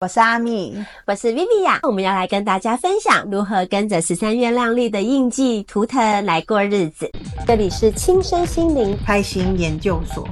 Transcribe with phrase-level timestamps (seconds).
[0.00, 0.76] 我是阿米，
[1.08, 7.10] 我是 Vivian，我们要来跟大家分享如何跟着十三月亮丽的印记图腾来过日子。
[7.44, 10.24] 这里是亲身心灵开心研究所。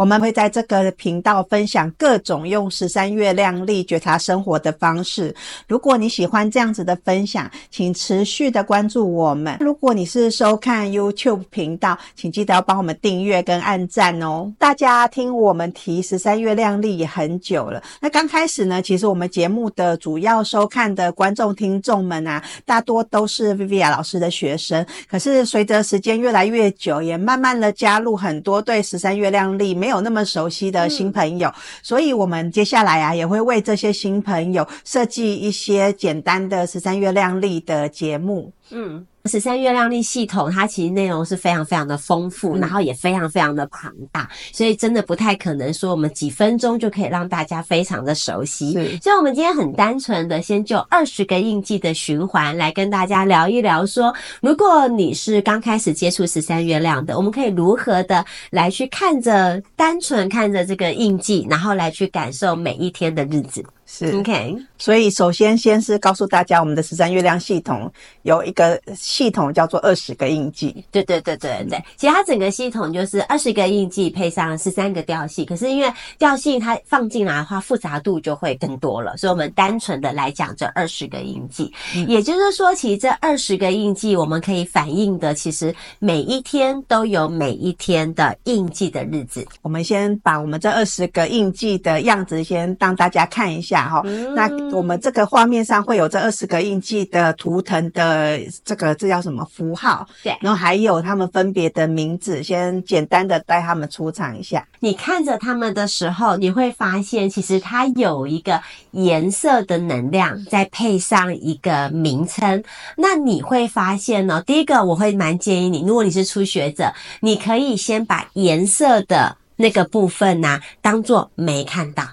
[0.00, 5.34] 我们会在这个频道分享各种用十三月亮力觉察生活的方式。
[5.68, 9.58] 如果你喜欢这样子的分享，请持续的关注我们。
[9.60, 14.50] 如果你是收看 YouTube 频道，请记得要帮我们订阅跟按赞哦。
[14.58, 17.82] 大家听我们提十三月亮历也很久了。
[18.00, 24.82] 那刚开始呢，其实我们节目的主要收看的观众听众们啊，大多都是 Vivian 老师的学生。
[25.10, 38.52] 可是随着时间越来越久，也慢慢的加入很多对十三月亮历没没有那么熟悉的新朋友，嗯，所以我们接下来啊也会为这些新朋友设计一些简单的十三月亮历的节目。
[38.70, 39.06] 嗯。
[39.26, 48.72] 十三月亮历系统，它其实内容是非常非常的丰富，然后也非常非常的庞大，所以真的不太可能说我们几分钟就可以让大家非常的熟悉。
[48.72, 63.62] 所以，我们今天很单纯的先就二十个印记的循环来跟大家聊一聊，说如果你是刚开始接触十三月亮的，我们可以如何的来去看着，单纯看着这个印记，然后来去感受每一天的日子。
[63.92, 64.56] 是，OK。
[64.78, 70.84] 所以首先先是告诉大家，我们的十三月亮系统有一个系统叫做二十个印记。
[70.92, 75.44] 对对对对对，其实它整个系统就是二十个印记配上十三个调性。
[75.44, 81.72] 可是因为调性它放进来的话，复杂度就会更多了，所以我们单纯的来讲这二十个印记。
[81.96, 82.08] 嗯。
[82.08, 89.44] 也就是说，其实这二十个印记我们可以反映的，其实每一天都有每一天的印记的日子。
[89.62, 93.79] 我们先把我们这二十个印记的样子先让大家看一下。
[93.88, 94.02] 好，
[94.34, 100.06] 那我们这个画面上会有这二十个印记的图腾的这个这叫什么符号？
[100.22, 104.66] 对，然后还有他们分别的名字，先简单的带他们出场一下。
[104.80, 108.60] 你看着他们的时候，你会发现其实它有一个
[108.92, 112.62] 颜色的能量，再配上一个名称。
[112.96, 122.04] 那你会发现呢，第一个我会蛮建议你，如果你是初学者，你可以先把颜色的那个部分呢、啊，当做没看到。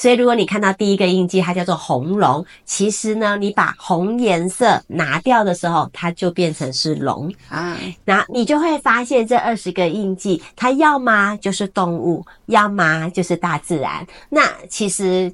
[0.00, 7.76] 所以，如果你看到第一个印记，它叫做红龙，其实呢，你把红颜色拿掉的时候，它就变成是龙啊。
[8.06, 14.06] 那你就会发现这二十个印记，它要么就是动物，要么就是大自然。
[14.30, 15.30] 那其实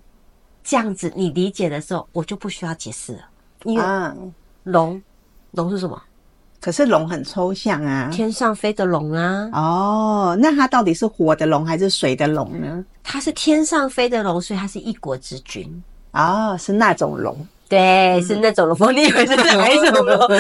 [0.65, 3.21] 这样子你理解的时候，我就不需要解释了，
[3.62, 3.84] 因为
[4.65, 5.00] 龙，
[5.53, 6.03] 龙是什么？
[6.61, 9.49] 可是龙很抽象啊，天上飞的龙啊。
[9.53, 12.84] 哦，那它到底是火的龙还是水的龙呢？
[13.03, 15.83] 它是天上飞的龙，所以它是一国之君。
[16.12, 17.37] 哦，是那种龙。
[17.69, 18.94] 对，是那种龙。
[18.94, 20.38] 你以为是哪一种龙？OK，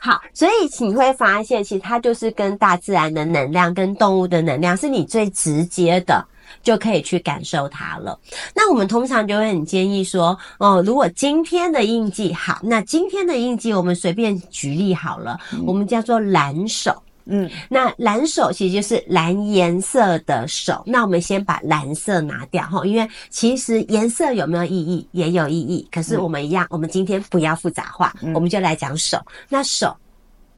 [0.00, 6.24] 好，所以你会发现，其实它就是跟大自然的能量、跟动物的能量，是你最直接的。
[6.62, 8.18] 就可以去感受它了。
[8.54, 17.02] 那我们通常就会很建议说，哦，如果今天的印记好，那今天的印记我们随便举例好了，嗯、我们叫做蓝手。
[17.28, 20.82] 嗯，那蓝手其实就是蓝颜色的手。
[20.86, 25.86] 那我们先把蓝色拿掉哈，因为其实颜色有没有意义也有意义。
[25.92, 29.20] 可是我们一样，嗯、我们今天不要复杂化，嗯、我们就来讲手。
[29.48, 29.94] 那手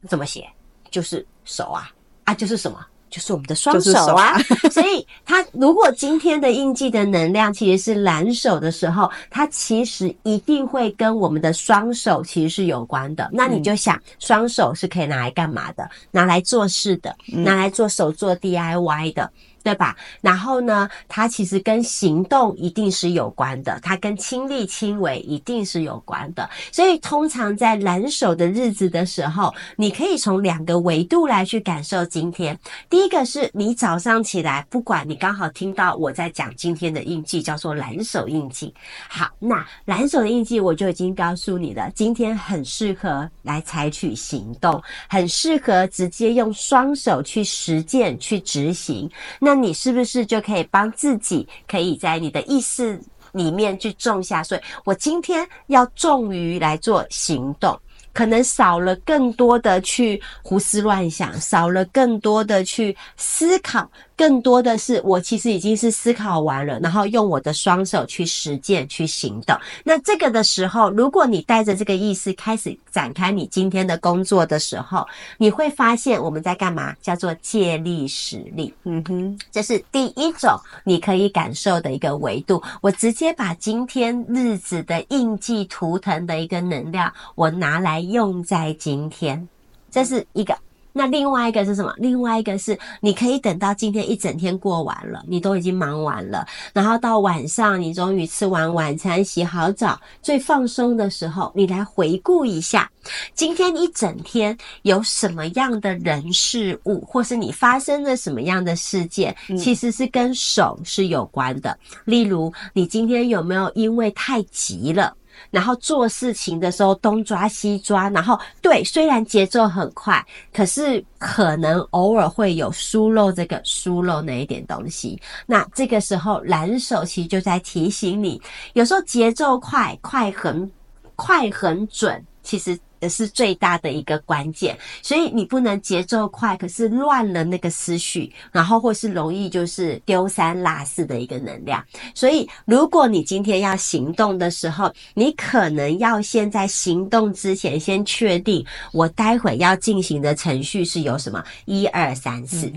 [0.07, 0.47] 怎么写？
[0.89, 1.89] 就是手啊
[2.23, 2.85] 啊，就是什么？
[3.11, 4.39] 就是我们的双手啊，
[4.71, 13.29] 所以它如果今天的印记的能量其实是蓝手的时候，它其实一定会跟我们的双手其实是有关的。
[13.33, 15.87] 那你就想，双手是可以拿来干嘛的？
[16.11, 19.29] 拿来做事的，拿来做手做 DIY 的。
[19.63, 19.95] 对吧？
[20.21, 26.49] 然后呢，它其实跟行动一定是有关的，它跟亲力亲为一定是有关的。
[26.71, 32.57] 所以，通常在蓝手的日子的时候，你可以从两个维度来去感受今天。
[32.89, 38.73] 第一个是你早上起来，不管你刚好听到我在讲今天的印记，叫做蓝手印记。
[39.07, 49.09] 好，那蓝手的印记我就已经告诉你了，今天很适合来采取行动，很适合直接用双手去实践、去执行。
[49.39, 52.97] 那那你是不是就可以帮自己，可以在你的意识
[53.33, 54.41] 里面去种下？
[54.41, 57.77] 所以我今天要重于来做行动，
[58.13, 63.91] 可能少了更多的去胡思乱想，少了更多的去思考。
[64.15, 69.57] 更多的是，我其实已经是思考完了，然后用我的双手去实践、去行动。
[69.83, 76.93] 那这个的时候，如果你带着这个意识开始展开你今天的工作的时候，你会发现我们在干嘛？
[77.01, 78.73] 叫做借力使力。
[78.83, 80.51] 嗯哼，这是第一种
[80.83, 82.61] 你可以感受的一个维度。
[82.81, 89.47] 我直接把今天日子的印记图腾的一个能量，我拿来用在今天，
[89.89, 90.55] 这是一个。
[90.93, 91.93] 那另外一个是什么？
[91.97, 102.89] 另外一个是你可以等到今天一整天过完了，你都已经忙完了，然后到晚上你终于吃完晚餐、洗好澡，最放松的时候，你来回顾一下
[103.33, 111.77] 今天一整天有什么样的人事物，或是你发生了什么样的事件，其实是跟手是有关的。
[112.05, 115.15] 例如，你今天有没有因为太急了？
[115.49, 125.19] 然后做事情的时候东抓西抓，然后对，虽然节奏很快，可是可能偶尔会有疏漏这个疏漏那一点东西。
[125.45, 128.41] 那这个时候蓝手其实就在提醒你，
[128.73, 130.71] 有时候节奏快，快很
[131.15, 132.77] 快很准，其实。
[133.01, 141.83] 也是最大的一个关键，所以你不能节奏快，可是乱了那个思绪，然后或是容易就是丢三落四的一个能量。
[142.13, 152.71] 所以，如果你今天要行动的时候，你可能要先在行动之前先确定，我待会要进行的程序是有什么一二三四。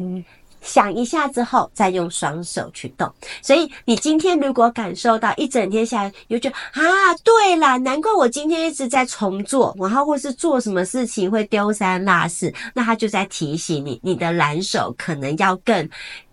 [0.64, 3.08] 想一下之后，再用双手去动。
[3.42, 15.88] 所以你今天如果感受到一整天下来，你就觉得啊，对啦，难怪我今天一直在重做，然后或是做什么事情会丢三落四，那他就在提醒你，你的蓝手可能要更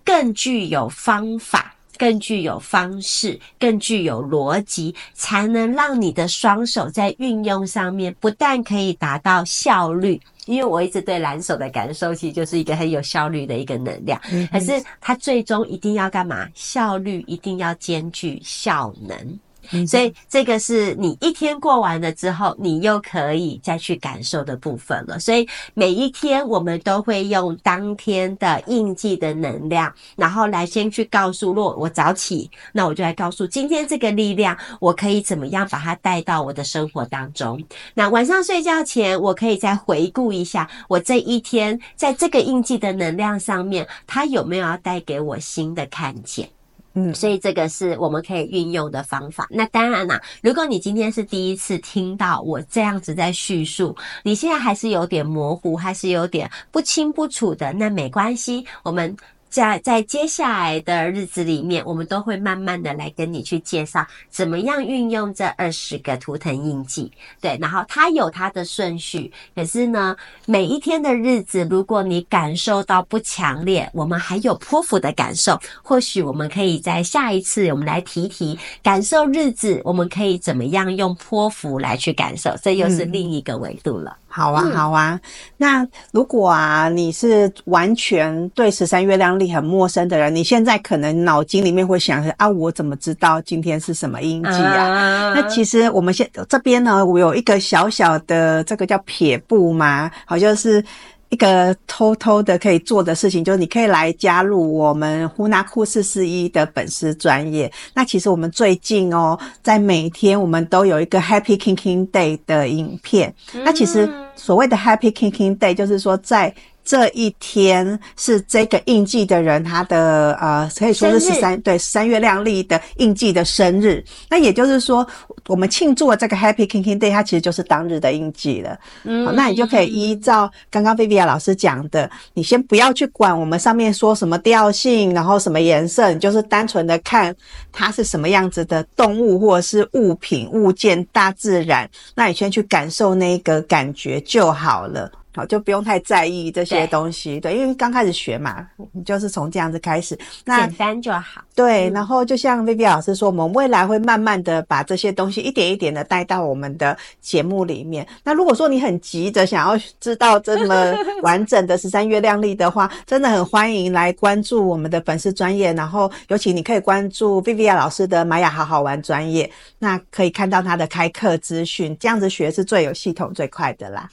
[0.06, 1.76] 更具有方法。
[2.02, 10.20] 更具有方式，更具有逻辑，才能让你的双手在运用上面不但可以达到效率。
[10.48, 14.20] 因为我一直对蓝手的感受，其实就是一个很有效率的一个能量。
[14.52, 16.50] 可是它最终一定要干嘛？
[16.56, 19.40] 效率一定要兼具效能。
[19.88, 25.20] 所以这个是你一天过完了之后，你又可以再去感受的部分了。
[25.20, 37.62] 所以每一天我们都会用当天的印记的能量，然后来先去告诉，若我早起，那我就来告诉今天这个力量，我可以怎么样把它带到我的生活当中。
[37.94, 46.50] 那晚上睡觉前，我可以再回顾一下，我这一天在这个印记的能量上面，它有没有要带给我新的看见。
[46.94, 49.48] 嗯，所以这个是我们可以运用的方法。
[49.50, 59.16] 那当然啦，如果你今天是第一次听到我这样子在叙述，你现在还是有点模糊，还是有点不清不楚的，那没关系，我们。
[59.52, 67.12] 在在接下来的日子里面，我们都会慢慢的来跟你去介绍怎么样运用这二十个图腾印记。
[67.42, 70.16] 对，然后它有它的顺序，可是呢，
[70.46, 84.12] 每一天的日子，如果你感受到不强烈，我们还有波符的感受，或许我们可以在下一次我们来提提感受日子，我们可以怎么样用波符来去感受，这又是另一个维度了。
[84.12, 85.20] 嗯好啊，好啊。
[85.58, 95.36] 那如果啊，你是完全对十三月亮历很陌生的人，你现在可能脑筋里面会想啊，我怎么知道今天是什么印记啊？Uh...
[95.36, 100.84] 那其实我们现这边呢，我有一个小小的这个叫撇步嘛，好像是。
[101.32, 107.72] 一个偷偷的可以做的事情，就是你可以来加入我们呼纳库四四一的粉丝专业。
[107.94, 113.34] 那其实我们最近哦，在每天我们都有一个 Happy King King Day 的影片。
[113.64, 114.06] 那其实
[114.36, 124.04] 所谓的 Happy King King Day，就是说在这一天是这个印记的人，他的呃可以说是十三对三月亮历的印记的生日。
[124.30, 125.06] 那也就是说，
[125.48, 128.78] 我们庆祝了这个 Happy King King Day，它其实就是当日的印记了。
[129.04, 137.36] 嗯，好，那你就可以依照刚刚 Vivian 老师讲的，你先不要去管我们上面说什么调性，然后什么颜色，你就是单纯的看
[137.72, 145.12] 它是什么样子的动物或者是物品、物件、大自然，那你先去感受那个感觉就好了。
[145.34, 151.42] 好，就不用太在意这些东西，对，对，因为刚开始学嘛，你就是从这样子开始，那简单就好。
[151.56, 158.06] 对，然后就像 Viviya 老师说，我们未来会慢慢的把这些东西一点一点的带到我们的节目里面。
[158.24, 174.10] 那如果说你很急着想要知道这么 完整的十三月亮历的话，真的很欢迎来关注我们的粉丝专业，然后尤其你可以关注 Viviya 老师的玛雅好好玩专业，那可以看到他的开课资讯，这样子学是最有系统最快的啦。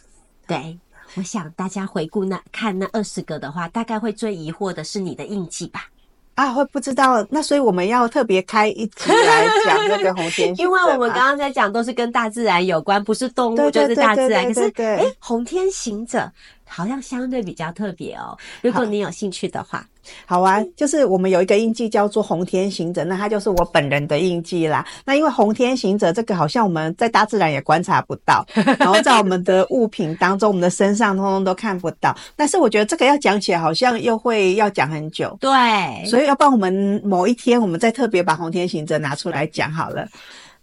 [0.46, 0.78] 对。
[1.14, 5.88] 我想大家回顾那看那二十个的话，大概会最疑惑的是你的印记吧？
[6.34, 7.26] 啊，会不知道。
[7.30, 14.46] 那所以我们要特别开一集来讲这个红天行者，因为我们刚刚在讲都是跟大自然有关，不是动物就是大自然。
[14.46, 16.30] 可是，哎，红天行者
[16.68, 18.36] 好像相对比较特别哦。
[18.62, 19.84] 如果你有兴趣的话。
[20.24, 24.82] 好啊，就是我们有一个印记叫做红天行者，那它就是我本人的印记啦。
[25.04, 28.42] 那因为红天行者这个好像我们在大自然也观察不到，
[28.78, 32.16] 然后在我们的物品当中，我们的身上通通都看不到。
[32.34, 40.08] 但是我觉得这个要讲起来好像又会要讲很久，对，所以要不然我们某一天我们再特别把红天行者拿出来讲好了。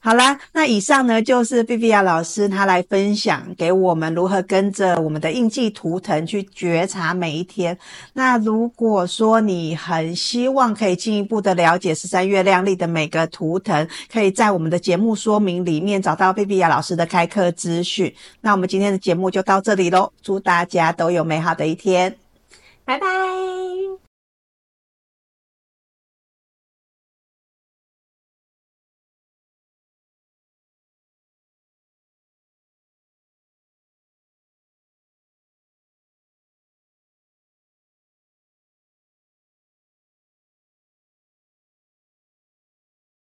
[0.05, 7.75] 好啦，那以上呢就是碧碧雅老师她来分享给我们如何跟着我们的印记图腾去觉察每一天。
[8.13, 18.13] 那如果说你很希望可以进一步的了解十三月亮历的每个图腾，可以在我们的节目说明里面找到碧碧雅老师的开课资讯。
[18.41, 22.15] 那我们今天的节目就到这里喽，祝大家都有美好的一天，
[22.85, 23.74] 拜拜。